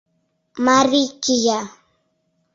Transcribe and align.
Мари 0.65 1.03
кия 1.23 1.59